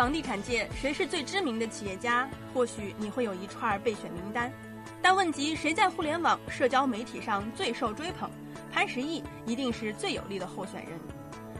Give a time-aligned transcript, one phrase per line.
[0.00, 2.26] 房地产界谁是最知名的企业家？
[2.54, 4.50] 或许你会有一串备选名单，
[5.02, 8.30] 但问及谁在互联网、社交媒体上最受追捧，
[8.72, 10.98] 潘石屹一定是最有力的候选人。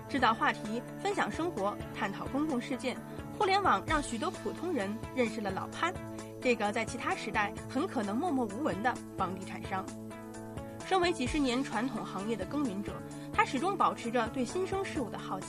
[0.09, 2.96] 制造话题、分享生活、探讨公共事件，
[3.37, 5.93] 互联网让许多普通人认识了老潘，
[6.41, 9.84] 这个在其他时代很可能默默无闻的房地产商。
[10.87, 12.95] 身为几十年传统行业的耕耘者，
[13.34, 15.46] 他始终保持着对新生事物的好奇。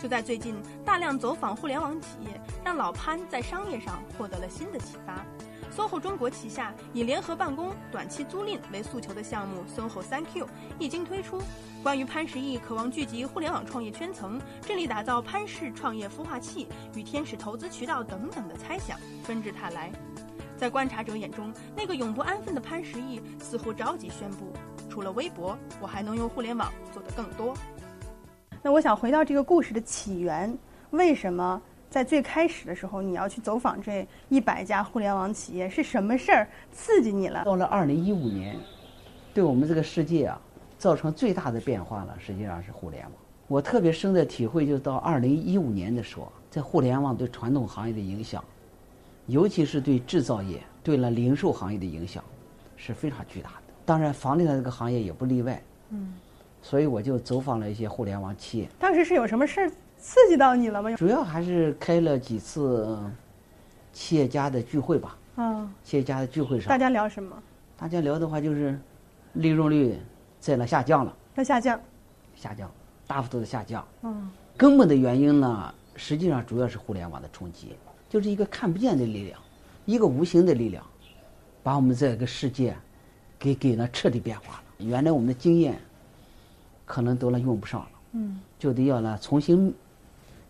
[0.00, 5.24] 就在最近，大量走访互联网企业，让老潘在商业上获得了新的启发。
[5.74, 10.46] SOHO 中国旗下以联合办公、短期租赁为诉求的项目 SOHO 3Q
[10.78, 11.42] 一经推出，
[11.82, 19.90] 关于潘石屹渴望聚集互联网创业圈层，致力打造潘氏创业孵化器与天使投资渠道等等的猜想纷至沓来。
[20.56, 24.52] 在观察者眼中，那个永不安分的潘石屹似乎着急宣布：
[24.88, 27.52] 除了微博，我还能用互联网做得更多。
[28.64, 30.58] 那我想回到这个故事的起源，
[30.92, 31.60] 为什么？
[31.90, 37.44] 在最开始的时候，你要去走访这一百家互联网企业，是什么事儿刺激你了？
[37.44, 38.56] 到了二零一五年，
[39.34, 40.40] 对我们这个世界啊，
[40.78, 43.12] 造成最大的变化了，实际上是互联网。
[43.48, 48.42] 我特别深的体会，就到二零一五年的时候，在互联网对传统行业的影响，
[49.26, 52.24] 尤其是对制造业、对了零售行业的影响，
[52.78, 53.74] 是非常巨大的。
[53.84, 55.62] 当然，房地产这个行业也不例外。
[55.90, 56.14] 嗯，
[56.64, 58.66] 所以我就走访了一些互联网企业。
[58.78, 59.70] 当时是有什么事儿？
[59.98, 60.90] 刺激到你了吗？
[60.96, 62.98] 主要还是开了几次
[63.92, 65.18] 企业家的聚会吧。
[65.36, 67.36] 嗯，企业家的聚会上，大家聊什么？
[67.76, 68.80] 大家聊的话就是
[69.34, 69.98] 利润率
[70.40, 71.14] 在那下降了。
[71.34, 71.78] 在下降。
[72.34, 72.70] 下降，
[73.06, 73.86] 大幅度的下降。
[74.02, 74.30] 嗯。
[74.56, 77.76] 根本的原因呢，实际上主要是互联网的冲击，
[78.08, 79.38] 就是一个看不见的力量，
[79.84, 80.82] 一个无形的力量，
[81.62, 82.74] 把我们这个世界
[83.38, 84.62] 给给了彻底变化了。
[84.78, 85.78] 原来我们的经验
[86.84, 87.88] 可能都了用不上了。
[88.12, 88.40] 嗯。
[88.58, 89.74] 就得要呢重新。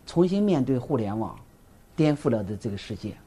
[0.07, 1.35] 重新面对互联网
[1.95, 3.17] 颠覆了的这个世界，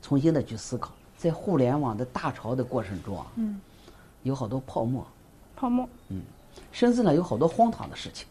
[0.00, 3.60] 重新的去思考，在互联网的大潮的过程中啊，嗯，
[4.22, 5.04] 有好多泡沫，
[5.56, 6.22] 泡沫，嗯，
[6.70, 8.24] 甚至呢有好多荒唐的事情，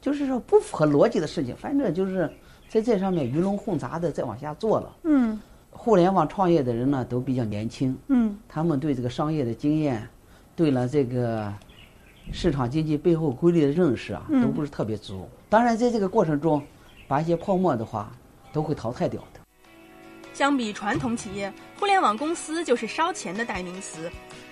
[0.00, 2.28] 就是说不符合逻辑的事情，反正就是
[2.68, 5.40] 在这上面鱼龙混杂的再往下做了，嗯，
[5.70, 10.04] 互联网创业的人呢都比较年轻，嗯，他们对这个商业的经验，
[10.56, 11.54] 对了这个。
[12.32, 15.28] 市场经济背后规律的认识啊，都不是特别足。
[15.48, 16.62] 当然，在这个过程中，
[17.06, 18.10] 把一些泡沫的话，
[18.52, 19.40] 都会淘汰掉的。
[20.34, 24.10] 相比传统企业，互联网公司就是烧钱的代名词。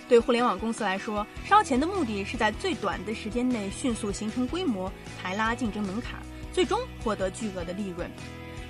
[0.08, 4.90] 对互联网公司来说，烧钱的目的是在最短的时间内迅速形成规模，
[5.20, 6.18] 抬拉竞争门槛，
[6.52, 8.10] 最终获得巨额的利润。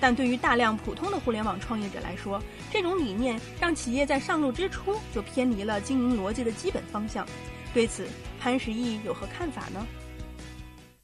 [0.01, 7.27] 但对于大量普通的互联网创业者来说，这种理念让企业在上路之初就偏离了经营逻辑的基本方向。
[7.75, 8.05] 对此，
[8.41, 9.85] 潘石屹有何看法呢？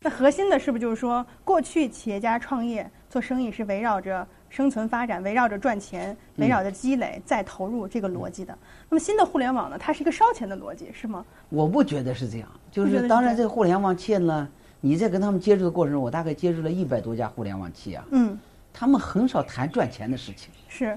[0.02, 8.56] 那核心的是不是就是说，过去企业家创业做生意是围绕着生存发展、围绕着赚钱、围绕着积累再投入这个逻辑的？
[8.88, 9.76] 那么新的互联网呢？
[9.76, 11.24] 它是一个烧钱的逻辑，是吗？
[11.48, 12.48] 我不觉得是这样。
[12.70, 14.48] 就是当然，这个互联网企业呢，
[14.80, 18.00] 你在跟他们接触的过程中，我大概接触了一百多家互联网企业。
[18.12, 18.38] 嗯。
[18.72, 20.50] 他们很少谈赚钱的事情。
[20.68, 20.96] 是。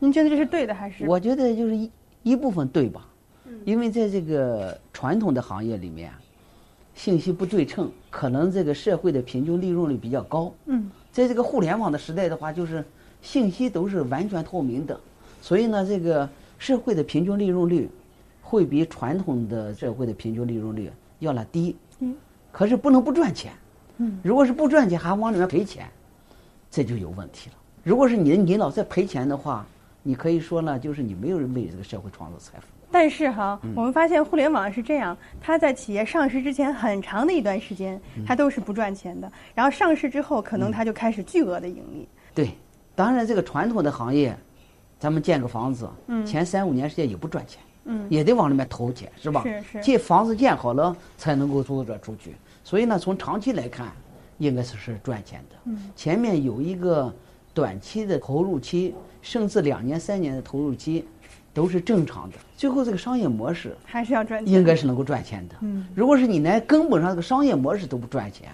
[0.00, 1.06] 您觉得这是对的还是？
[1.06, 1.90] 我觉得就是一
[2.24, 3.06] 一部分对吧？
[3.64, 6.12] 因为在这个传统的行业里面，
[6.94, 10.52] 信息不对称，可能这个社会的平均利润率比较高。
[10.66, 12.84] 嗯，在这个互联网的时代的话，就是
[13.20, 14.98] 信息都是完全透明的，
[15.42, 16.28] 所以呢，这个
[16.58, 17.88] 社会的平均利润率
[18.42, 21.76] 会比传统的社会的平均利润率要来低。
[22.00, 22.14] 嗯，
[22.52, 23.52] 可是不能不赚钱。
[23.98, 25.88] 嗯，如果是不赚钱还往里面赔钱，
[26.70, 27.56] 这就有问题了。
[27.82, 29.66] 如果是你你老在赔钱的话，
[30.02, 32.66] 你可以说呢，就是你没有人为这个社会创造财富。
[32.94, 39.30] 但是哈，我们发现互联网是这样，它在企业上市之前很长的一段时间，它都是不赚钱的。
[39.52, 42.08] 然后上市之后，可能它就开始巨额的盈利。
[42.32, 42.50] 对，
[42.94, 44.38] 当然这个传统的行业，
[44.96, 45.90] 咱们建个房子，
[46.24, 49.42] 前三五年时间也不赚钱，嗯也得往里面投钱，是吧？
[49.42, 49.80] 是是。
[49.80, 53.88] 建房子建好了才能够租着出去，所以呢，从长期来看，
[54.38, 55.56] 应该是是赚钱的。
[55.64, 55.90] 嗯。
[55.96, 57.12] 前面有一个
[57.52, 61.04] 短期的投入期，甚至两年三年的投入期。
[61.54, 65.54] 都是正常的，最后这个商业模式还是要赚钱，应该是能够赚钱的。
[65.60, 68.48] 嗯，如果是你连根本上这个商业模式都不赚钱，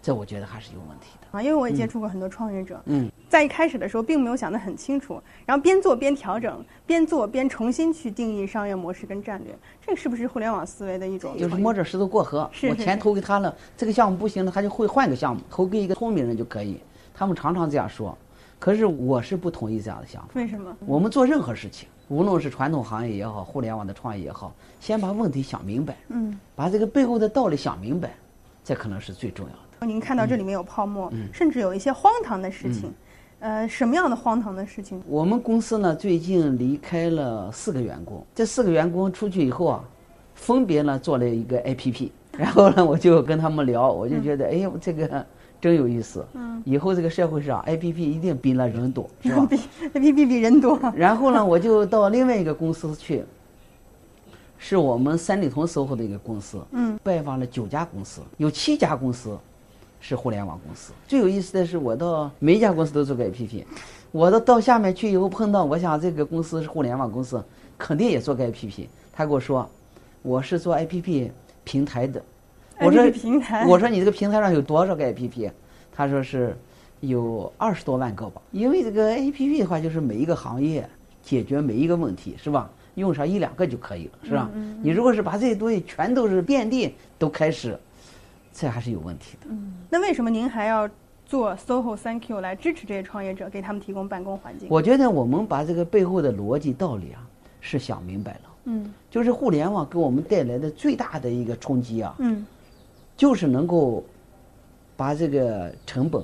[0.00, 1.42] 这我觉得还是有问题的啊。
[1.42, 9.52] 因为我也接触过很多创业者，嗯，在一开始的时候并没有想得很清楚，然后边做边调整，边做边重新去定义商业模式跟战略，
[9.84, 11.36] 这个是不是互联网思维的一种？
[11.36, 16.78] 就是摸着石头过河，我钱投给他了，这个项目不行了，他就会换个项目，投给一个聪明人就可以。
[17.12, 18.16] 他们常常这样说，
[18.60, 20.28] 可是我是不同意这样的想法。
[20.34, 20.76] 为什么？
[20.86, 21.88] 我们做任何事情。
[22.08, 28.14] 无论是传统行业也好，互联网的创业也好，先把问题想明白，嗯，把这个背后的道理想明白，
[28.62, 29.86] 这可能是最重要的。
[29.86, 32.92] 您看到这里面有泡沫，甚至有一些荒唐的事情，
[33.40, 35.02] 呃，什么样的荒唐的事情？
[35.06, 39.84] 我们公司呢，最近离开了四个员工，这四个员工出去以后啊，
[40.34, 45.26] 分别呢做了一个 APP，然后呢，我就跟他们聊，我就觉得，哎呦，这个
[45.64, 46.24] 真有意思。
[46.34, 46.62] 嗯。
[46.66, 49.46] 以后这个社会上，APP 一定比那人多， 是吧？
[49.48, 49.56] 比
[49.98, 50.78] APP 比人多。
[50.94, 53.24] 然后呢，我就到另外一个公司去，
[54.58, 56.60] 是我们三里屯 SOHO 的一个公司。
[56.72, 56.98] 嗯。
[57.02, 59.38] 拜访了九家公司，有七家公司。
[60.06, 60.92] 是互联网公司。
[61.08, 63.64] 最有意思的是，我到每一家公司都做个 APP，
[64.12, 67.42] 我到到下面去以后碰到，我想这个公司是互联网公司，
[67.78, 68.86] 肯定也做个 APP。
[69.14, 69.66] 他跟我说，
[70.20, 71.30] 我是做 APP
[71.64, 72.22] 平台的。
[72.80, 73.66] 我说平台。
[73.66, 75.50] 我说你这个平台上有多少个 APP？
[75.92, 76.56] 他说是
[77.00, 78.40] 有二十多万个吧。
[78.50, 80.88] 因为这个 APP 的话，就是每一个行业
[81.22, 82.70] 解决每一个问题，是吧？
[82.94, 84.48] 用上一两个就可以了，是吧？
[84.82, 87.78] 你如果是把这些东西全都是遍地都开始。
[88.56, 89.48] 这还是有问题的。
[89.50, 90.88] 嗯，那为什么您还要
[91.26, 94.68] 做 SOHO Thank You 来支持这些创业者，给他们提供办公环境？
[94.70, 97.26] 我觉得我们把这个背后的逻辑道理啊，
[97.60, 98.40] 是想明白了。
[98.66, 102.46] 嗯，就是互联网给我们带来的最大的一个冲击啊，嗯，
[103.16, 104.04] 就是能够
[104.96, 106.22] 把这个成本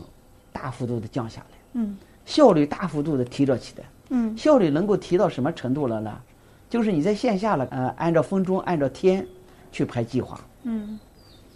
[0.53, 6.21] 大幅度的降下来，嗯，效率大幅度的提高起来，嗯，效率能够提到什么程度了呢？
[6.69, 9.27] 就是你在线下了，呃，按照分钟、按照天
[9.73, 10.99] 去排计划，嗯。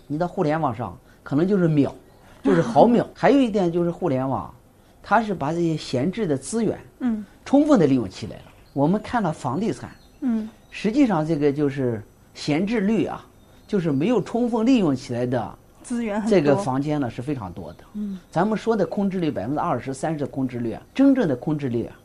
[0.07, 1.95] 你到互联网上可能就是秒，
[2.43, 3.09] 就是毫秒。
[3.17, 4.55] 还有一点就是互联网，
[5.03, 8.43] 它是把这些闲置的资源，嗯，充分的利用起来了。
[8.75, 9.91] 我们看了房地产，
[10.21, 12.03] 嗯，实际上这个就是
[12.35, 13.27] 闲置率啊，
[13.67, 17.85] 就是没有充分利用起来的资源，这个房间呢是非常多的。
[17.95, 21.97] 嗯，咱们说的空置率百分之二十、三十的空置率啊，真正的空置率啊，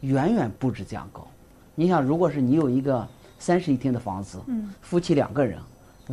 [0.00, 1.26] 远远不止这样高。
[1.74, 3.06] 你想，如果是你有一个
[3.38, 5.58] 三室一厅的房子，嗯，夫妻两个人。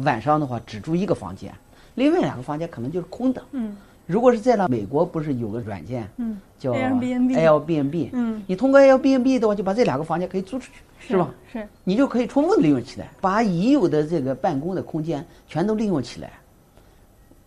[0.03, 1.53] 晚上的话只住一个房间，
[1.93, 3.41] 另外两个房间可能就是空的。
[3.53, 3.75] 嗯，
[4.05, 11.33] 如果是在了美国，不是有个软件，嗯，叫 Airbnb，LBNB 嗯，你通过 Airbnb 的话，就把这两个房间可以租出去，是吧？
[11.51, 16.33] 是，你就可以充分利用起来，把已有的这个办公的空间全都利用起来，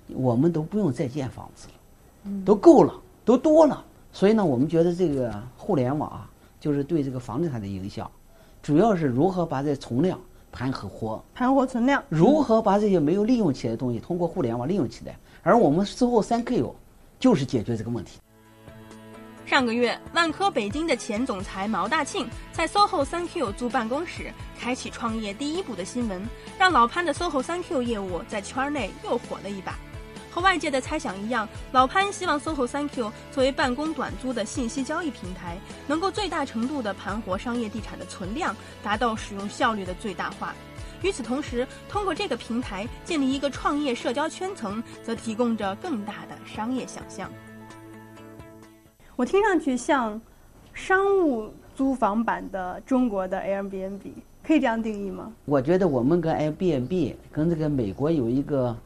[0.09, 2.95] 我们都不用再建房子了，都够了，
[3.25, 3.85] 都多了。
[4.13, 8.11] 所以呢，我们觉得这个互联网啊，就是对这个房地产的影响，
[8.63, 10.19] 主要是如何把这存量。
[10.51, 15.15] 盘活，盘活存量，如何把这些没有利用起来的东西通过互联网利用起来？
[15.43, 16.75] 而我们 SOHO 三 Q
[17.19, 18.19] 就是解决这个问题。
[19.47, 24.31] 上个月，万科北京的前总裁毛大庆在 SOHO 三 Q 租办公室，
[24.61, 26.23] 开启创业第一步的新闻，
[26.59, 29.79] 让老潘的 SOHO 三 Q 业务在圈内又火了一把。
[30.31, 40.55] 和外界的猜想一样，老潘希望 SOHO 三 Q 作为办公短租的信息交易平台，能够最大程度地盘活商业地产的存量，达到使用效率的最大化。
[41.03, 47.31] 与此同时，通过这个平台建立一个创业社交圈层，则提供着更大的商业想象。
[49.17, 50.21] 我听上去像
[50.73, 54.01] 商务租房版的中国的 Airbnb，
[54.43, 55.33] 可以这样定义吗？
[55.45, 58.77] 我觉得我们跟 Airbnb 跟这个美国有一个。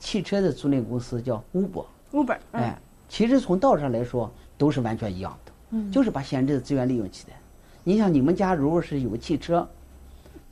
[0.00, 1.84] 汽车的租赁公司叫 Uber。
[2.12, 2.78] Uber，哎，
[3.08, 7.36] 其实从道上来说都是完全一样的，嗯，就是把闲置的资源利用起来。
[7.82, 9.68] 你想，你们家如果是有个汽车，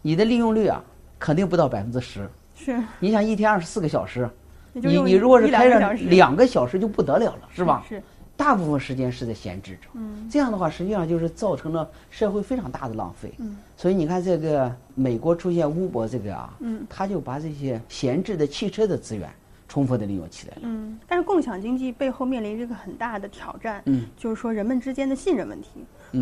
[0.02, 0.82] 你的利用率啊，
[1.18, 2.28] 肯定不到百分之十。
[2.54, 2.82] 是。
[3.00, 4.28] 你想，一天二十四个小时，
[4.72, 7.84] 你你如果是开着两个小时就不得了了，是吧？
[7.88, 8.02] 是。
[8.38, 19.26] 大部分时间是在闲置着，嗯，这样的话实际上就是造成了社会非常大的浪费，嗯，所以你看这个美国出现乌博这个啊，嗯，他就把这些闲置的汽车的资源
[19.66, 25.70] 充分的利用起来了，嗯，但是共享经济背后面临着一个很大的挑战，嗯，就是说人们之间的信任问题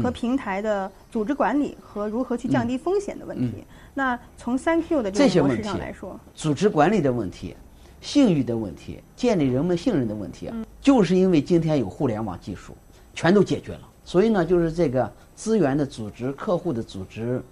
[0.02, 3.64] 和平台的组织管理和如何去降低风险的问题。
[3.94, 7.56] 那从三 Q 的这个模式上来说，组织管理的问题。
[8.00, 12.76] 信誉的问题，建立人们信任的问题，就是因为今天有互联网技术，
[13.14, 13.88] 全都解决了。
[14.04, 17.42] 所以呢，就是这个资源的组织、客户的组织，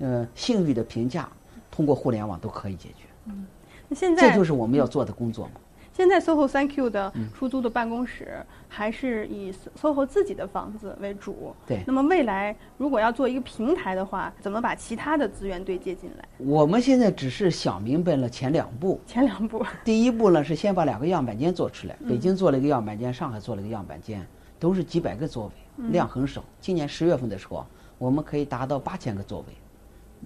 [0.00, 1.26] 呃，信誉的评价，
[1.70, 3.06] 通过互联网都可以解决。
[3.24, 3.46] 嗯，
[3.88, 5.52] 那现在这就是我们要做的工作嘛。
[5.98, 11.52] 现在 SOHO Thank You 的出租的办公室还是以 SOHO 自己的房子为主。
[11.66, 11.82] 对。
[11.84, 16.24] 那么未来如果要做一个平台的话，怎么把其他的资源对接进来？
[16.38, 19.00] 我们现在只是想明白了前两步。
[19.08, 19.66] 前两步。
[19.84, 24.24] 第一步呢是先把两个样板间做出来，北京做了一个样板间，上海做了一个样板间，
[24.60, 26.44] 都是几百个座位，量很少。
[26.60, 27.66] 今年十月份的时候，
[27.98, 29.46] 我们可以达到八千个座位。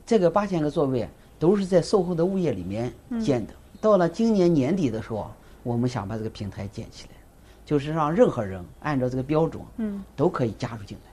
[0.05, 3.55] 这个八千个座位都是在 SOHO 的物业里面建的。
[3.81, 5.31] 到了今年年底的时候。
[5.63, 7.15] 我们想把这个平台建起来，
[7.65, 11.11] 就是让任何人按照这个标准，嗯，都可以加入进来。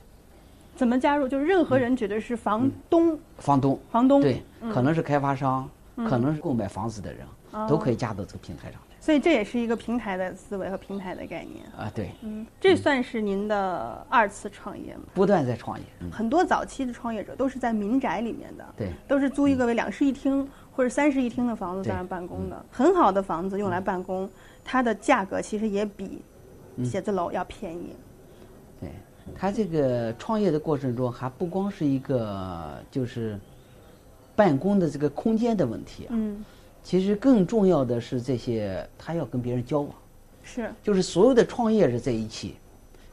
[0.75, 1.27] 怎么加入？
[1.27, 4.41] 就是任何人指的是房东、房东、房东，对，
[4.73, 7.27] 可能是开发商，可能是购买房子的人，
[7.67, 8.95] 都可以加到这个平台上来。
[9.01, 11.65] 所以这也是一个平台的思维和平台的概念。
[11.77, 15.03] 啊，对，嗯，这算是您的二次创业吗？
[15.13, 15.85] 不断在创业。
[15.99, 20.47] 嗯，很多早期的创业者都是在民宅里面的，对，都是租一个为两室一厅
[20.79, 22.65] 或者三室一厅的房子在那儿办公的。
[22.71, 24.29] 很好的房子用来办公，
[24.63, 26.21] 它的价格其实也比
[26.85, 27.89] 写字楼要便宜。
[28.79, 28.89] 对，
[29.35, 33.37] 他这个创业的过程中，还不光是一个就是
[34.37, 36.11] 办公的这个空间的问题啊。
[36.11, 36.45] 嗯，
[36.81, 39.91] 其实更重要的是这些，他要跟别人交往。
[40.43, 42.55] 是，就是所有的创业者在一起，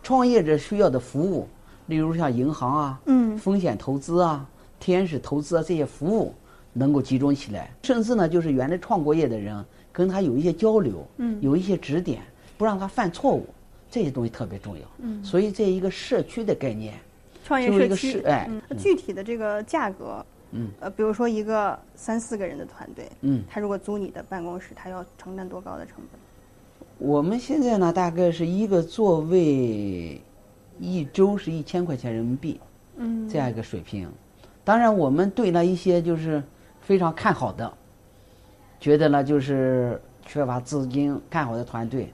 [0.04, 1.49] 创业者需要的服务，
[1.87, 6.32] 例如像银行啊、嗯，风险投资啊、天使投资啊这些服务
[6.78, 12.21] 能够集中起来，甚至呢，就是原来创过业的人跟他有一些交流，嗯，有一些指点，
[12.59, 13.47] 不让他犯错误，
[13.90, 14.83] 这些东西特别重要。
[14.99, 16.92] 嗯，所以这一个社区的概念，
[17.42, 26.21] 创业社区，是哎嗯，具体的这个价格，嗯，呃，比如说一个三四个人的团队，嗯，他如果租你的办公室，他要承担多高的成本？
[26.99, 30.21] 我们现在呢，大概是一个座位，
[30.78, 32.61] 一周是一千块钱人民币。
[32.99, 34.11] 嗯，这样一个水平。
[34.64, 36.42] 当然，我们对那一些就是
[36.87, 37.71] 非常看好的，
[38.78, 42.12] 觉得呢就是缺乏资金看好的团队，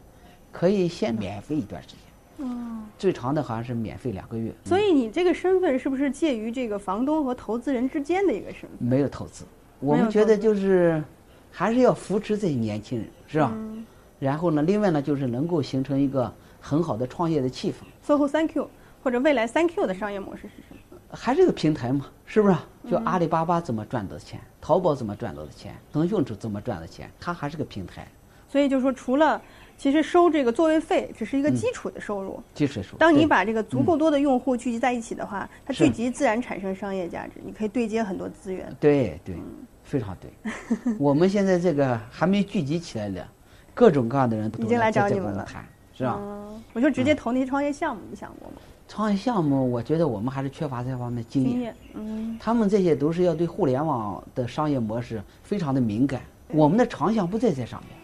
[0.51, 4.51] 可以先免费一段时间，哦，最长的好像是免费两个月。
[4.65, 8.71] 所以你这个身份是不是介于这个房东和投资人之间的一个身份？
[8.79, 9.45] 没有投资，
[9.79, 11.05] 我们觉得就是
[11.51, 13.53] 还是要扶持这些年轻人，是吧？
[13.55, 13.85] 嗯
[14.19, 17.77] 然后呢，另外呢，就是能够形成一个很好的创业的气氛
[18.07, 18.71] ，，SOHO 三 Q
[19.03, 20.77] 或者未来三 Q 的商业模式是什么？
[21.13, 22.57] 还是个平台嘛，是不是？
[22.91, 28.07] 就嗯阿里巴巴怎么赚到的钱，淘宝怎么赚到的钱，腾讯怎么赚的钱，它还是个平台。
[28.49, 29.41] 所以就是说，除了
[29.79, 32.99] 其实收这个座位费只是一个基础的收入，基础收入。
[32.99, 38.75] 当你把这个足够多的用户聚集在一起的话，它聚集自然产生商业价值，你可以对接很多资源。
[38.81, 39.37] 对对，
[39.85, 40.31] 非常对。
[40.99, 43.27] 我们现在这个还没聚集起来的，
[43.73, 45.47] 各种各样的人都已经来找你们了
[45.95, 46.19] 是吧？
[46.21, 48.57] 嗯，我就直接投那些创业项目，你想过吗？
[48.89, 51.53] 创业项目，我觉得我们还是缺乏这方面经验。
[51.53, 57.99] 经验，嗯，他们这些都是要对互联网的商业模式非常的敏感，我们的长项不在这上面。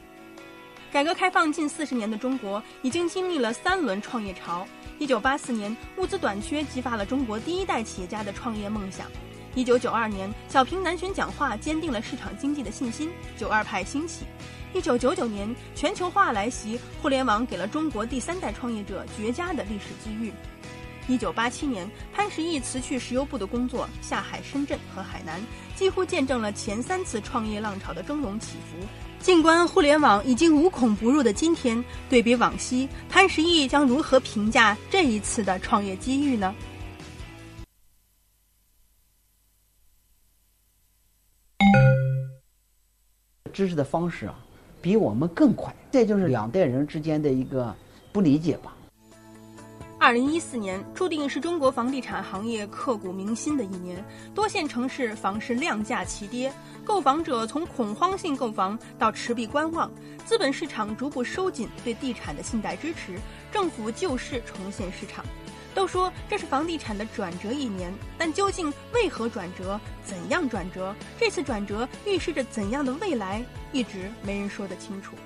[0.91, 4.67] 改革开放近四十年的中国，已经经历了三轮创业潮。
[4.99, 9.07] 一九八四年，物资短缺激发了中国第一代企业家的创业梦想。
[9.55, 14.25] 一九九二年，小平南巡讲话坚定了市场经济的信心，九二派兴起。
[14.73, 20.33] 一九九九年，全球化来袭，互联网给了中国第三代创业者绝佳的历史机遇。
[21.09, 25.41] 一九八七年，潘石屹辞去石油部的工作，下海深圳和海南，
[25.75, 28.87] 几乎见证了前三次创业浪潮的峥嵘起伏。
[29.19, 36.55] 纵观互联网已经无孔不入的今天，对比往昔，潘石屹将如何评价这一次的创业机遇呢？
[43.51, 44.39] 知识的方式啊，
[44.83, 47.75] 比我们更快，这就是两代人之间的一个
[48.13, 48.75] 不理解吧。
[50.01, 54.03] 二零一四年注定是中国房地产行业刻骨铭心的一年，
[54.33, 56.53] 多线城市房市量价齐跌，
[56.85, 59.91] 购房者从恐慌性购房到持币观望，
[60.25, 63.19] 资本市场逐步收紧对地产的信贷支持，
[63.51, 65.25] 政府救市重现市场。
[65.75, 69.79] 都说这是房地产的转折一年，但究竟为何转折？
[70.05, 70.95] 怎样转折？
[71.19, 73.45] 这次转折预示着怎样的未来？
[73.73, 75.17] 一直没人说得清楚。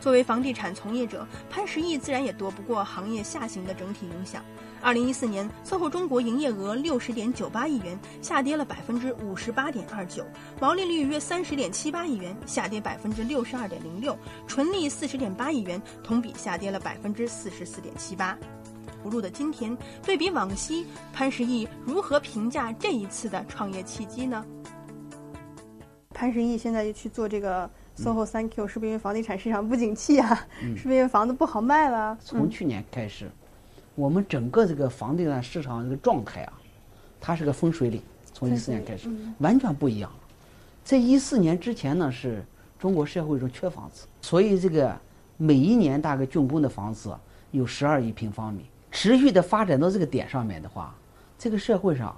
[0.00, 4.42] 作为房地产从业者，潘石屹自然也躲不过行业下行的整体影响。
[4.80, 10.24] 二零一四年，SOHO 中国营业额六十点九八亿元，下跌了百分之五十八点二九，
[10.60, 18.38] 毛利率约三十点七八亿元，下跌百分之六十二点零六，纯利四十点八亿元，同比下跌了百分之四十四点七八。
[19.02, 24.44] 不入的今天，对比往昔，潘石屹如何评价这一次的创业契机呢？
[26.14, 27.68] 潘石屹现在去做这个
[28.02, 30.46] SOHO 三 Q，是不是因为房地产市场不景气啊？
[30.76, 32.16] 是不是因为房子不好卖了？
[32.20, 33.28] 从去年开始，
[33.94, 36.52] 我们整个这个房地产市场这个状态啊，
[37.20, 38.00] 它是个分水岭。
[38.32, 40.16] 从一四年开始，完全不一样了。
[40.84, 42.44] 在一四年之前呢，是
[42.78, 44.96] 中国社会中缺房子，所以这个
[45.36, 47.12] 每一年大概竣工的房子
[47.50, 50.94] 有十二亿平方米，持续的发展到这个点上面的话，
[51.36, 52.16] 这个社会上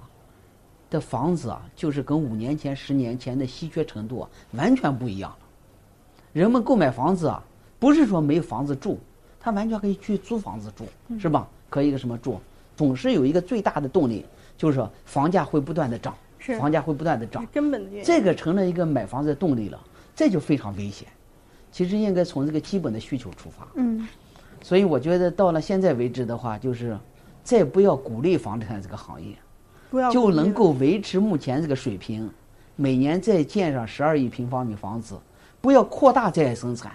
[0.91, 5.37] 的房子啊，就是跟五年前、十年前的稀缺程度啊，完全不一样了。
[6.33, 7.43] 人们购买房子啊，
[7.79, 8.97] 不是说没房子住，
[9.39, 10.85] 他完全可以去租房子住，
[11.19, 11.47] 是吧？
[11.69, 12.39] 可以一个什么住，
[12.75, 14.25] 总是有一个最大的动力，
[14.57, 18.03] 就是说房价会不断的涨，是房价会不断的涨，根本的原因。
[18.03, 19.79] 这个成了一个买房子的动力了，
[20.15, 21.07] 这就非常危险。
[21.71, 23.67] 其实应该从这个基本的需求出发。
[23.75, 24.07] 嗯，
[24.61, 26.97] 所以我觉得到了现在为止的话，就是
[27.43, 29.35] 再不要鼓励房地产这个行业，
[29.89, 32.29] 不要就能够维持目前这个水平，
[32.75, 35.17] 每年再建上十二亿平方米房子，
[35.61, 36.91] 不要扩大再生产，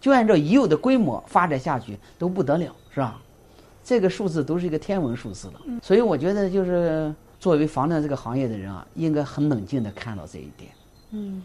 [0.00, 3.20] 就按照已有的规模发展下去都不得了，是吧？
[3.82, 5.60] 这个数字都是一个天文数字了。
[5.82, 10.70] 所以我觉得，就是作为房产这个行业的人啊，应该很冷静地看到这一点。
[11.10, 11.42] 嗯。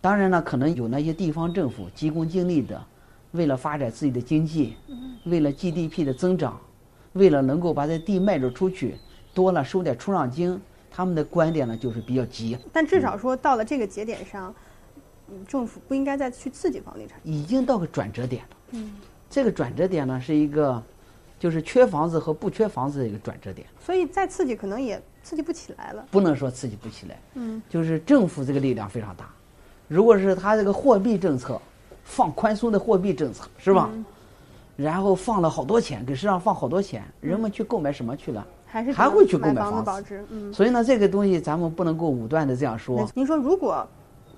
[0.00, 2.80] 当然呢，可能有那些地方政府急功近利的，
[3.32, 4.76] 为了发展自己的经济，
[5.24, 6.58] 为了 GDP 的增长，
[7.14, 8.96] 为了能够把这地卖着出去，
[9.34, 10.60] 多了收点出让金，
[10.90, 12.56] 他们的观点呢就是比较急。
[12.72, 14.54] 但至少说到了这个节点上，
[15.46, 17.18] 政府不应该再去刺激房地产。
[17.22, 18.56] 已经到个转折点了。
[18.72, 18.92] 嗯。
[19.30, 20.82] 这个转折点呢是一个，
[21.38, 23.66] 就是缺房子和不缺房子的一个转折点。
[23.78, 26.06] 所以再刺激可能也刺激不起来了。
[26.10, 27.18] 不能说刺激不起来。
[27.34, 27.62] 嗯。
[27.68, 29.28] 就是政府这个力量非常大。
[29.86, 31.60] 如果是他这个货币政策
[32.04, 33.90] 放宽松的货币政策是吧？
[34.76, 38.46] 然后放了好多钱，给市场放好多钱，人们去购买什么去了？
[38.64, 40.24] 还是还会去购买房子保值？
[40.30, 40.52] 嗯。
[40.54, 43.10] 所以呢，这个东西咱们不能够武断的这样说。
[43.14, 43.84] 您说，如果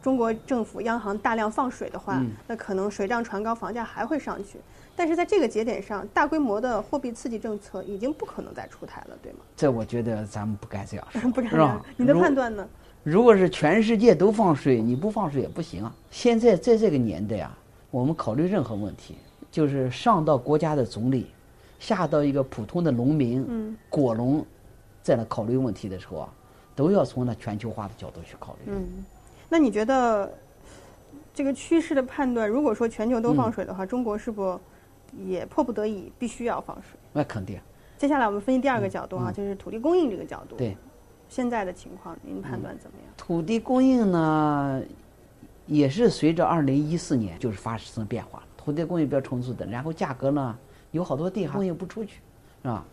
[0.02, 4.58] 中国政府央行大量放水的话，那可能水涨船高，房价还会上去。
[4.96, 9.38] 但是在这个节点上，大规模的货币刺激政策已经不可能再出台了，对吗？
[9.56, 11.84] 这我觉得咱们不该这样说， 不敢这样。
[11.96, 12.66] 你的判断呢？
[13.02, 15.94] 如果是全世界都放水，你不放水也不行啊！
[16.10, 17.56] 现在在这个年代啊，
[17.90, 19.16] 我们考虑任何问题，
[19.50, 21.30] 就是上到国家的总理，
[21.78, 24.44] 下到一个普通的农民、嗯果农，
[25.02, 26.28] 在那考虑问题的时候啊，
[26.76, 28.72] 都要从那全球化的角度去考虑。
[28.74, 28.86] 嗯，
[29.50, 30.32] 那你觉得
[31.34, 34.58] 这个趋势的判断，如果说全球都放水的话，中国是不
[35.26, 36.98] 也迫不得已必须要放水？
[37.12, 37.60] 那肯定。
[37.98, 40.56] 接下来我们分析第二个角度啊，就是土地供应这个角度。
[40.56, 40.76] 对。
[41.28, 43.12] 现在的情况，您判断怎么样？
[43.16, 44.82] 土地供应呢，
[45.66, 50.58] 也是随着二零一四年就是发生变化，土地供应比较充足的，然后价格呢，
[50.90, 52.20] 有好多地还供应不出去，
[52.62, 52.84] 是吧？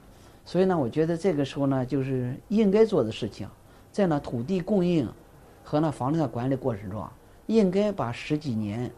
[0.46, 3.48] 所以呢，我觉得这个时候呢，就是应该做的事情，
[3.92, 5.10] 在呢土地供应
[5.70, 7.12] 和那房地产管理过程中啊，
[7.46, 8.90] 应该把十几年、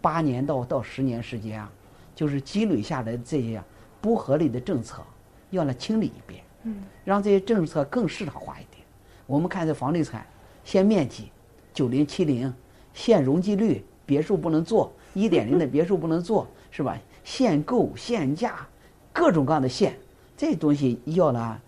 [0.00, 1.70] 八年到到十年时间啊，
[2.14, 3.62] 就是积累下来的这些
[4.00, 5.02] 不合理的政策，
[5.50, 6.42] 要来清理一遍。
[6.62, 8.82] 嗯，让这些政策更市场化一点。
[9.26, 10.26] 我们看这房地产，
[10.64, 11.30] 限面积，
[11.74, 12.50] 九零七零，
[12.94, 16.96] 限容积率，别墅不能做，一点零的别墅不能做，是吧？
[17.22, 18.66] 限购、限价，
[19.12, 19.94] 各种各样的限，
[20.38, 21.60] 这东西要呢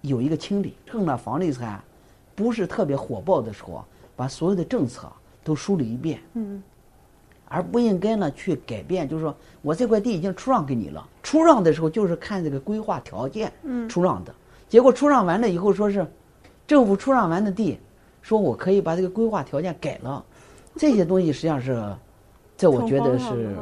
[0.00, 0.74] 有一个清理。
[0.86, 1.80] 趁着房地产
[2.34, 3.84] 不是特别火爆的时候，
[4.16, 5.10] 把所有的政策
[5.42, 6.20] 都梳理一遍。
[6.34, 6.62] 嗯。
[7.52, 13.52] 而不应该呢去改变，就是说我这块地已经出让给你了，出让的时候就是看这个规划条件
[13.88, 14.32] 出让的，
[14.68, 16.06] 结果出让完了以后说是
[16.64, 17.80] 政府出让完的地，
[18.22, 20.24] 说我可以把这个规划条件改了，
[20.76, 21.84] 这些东西实际上是，
[22.56, 23.56] 这我觉得是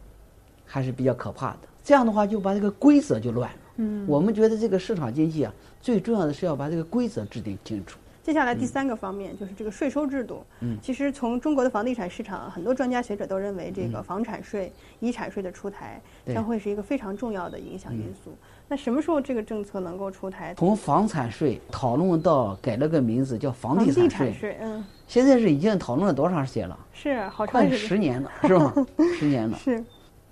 [0.66, 1.60] 还是比较可怕的。
[1.82, 3.58] 这样的话就把这个规则就乱了。
[3.76, 7.98] 嗯，我们觉得这个市场经济啊，最重要的是要把这个规则制定清楚。
[8.22, 10.44] 接下来第三个方面就是这个税收制度。
[10.60, 18.36] 嗯，其实从中国的房地产市场，很多专家学者都认为，这个房产税、遗产税的出台将会是一个非常重要的影响因素。
[18.68, 20.54] 那什么时候这个政策能够出台？
[20.54, 24.56] 从房产税讨论到改了个名字叫房地产税。
[24.60, 26.78] 嗯，现在是已经讨论了多长时间了？
[26.92, 28.74] 是好快十年了，是吧？
[29.18, 29.58] 十年了。
[29.58, 29.82] 是。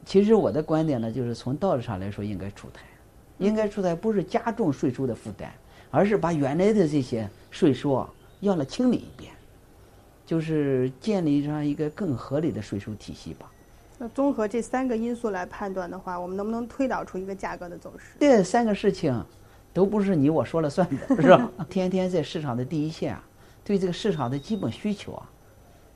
[0.04, 2.82] 其实我的观点呢，就是从道理上来说应该出台，
[3.38, 5.50] 应该出台不是加重税收的负担。
[5.90, 9.32] 而是把原来的这些税收啊，要了清理一遍，
[10.26, 13.50] 就是建立上一个更合理的税收体系吧。
[13.98, 18.12] 那综合这三个因素来判断的话，我们能不能推导出一个价格的走势？
[18.20, 19.24] 这三个事情
[19.72, 21.50] 都不是你我说了算的，是吧？
[21.68, 23.24] 天天在市场的第一线啊，
[23.64, 25.28] 对这个市场的基本需求啊，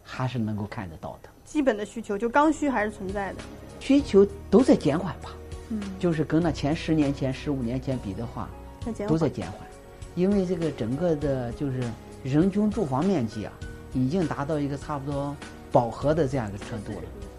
[0.02, 1.28] 还是能够看得到的。
[1.44, 3.38] 基本的需求就刚需还是存在的，
[3.78, 5.30] 需求都在减缓吧？
[5.68, 8.48] 嗯，就是跟那前十年前、十五年前比的话，
[9.06, 9.60] 都在减缓。
[10.14, 11.80] 因为这个整个的，就是
[12.22, 13.52] 人均住房面积啊，
[13.94, 15.34] 已经达到一个差不多
[15.70, 17.31] 饱和的这样一个程度了。